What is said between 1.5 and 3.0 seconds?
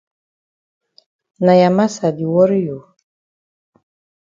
ya massa di worry you?